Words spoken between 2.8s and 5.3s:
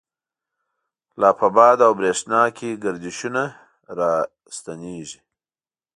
گردشونه را رستیږی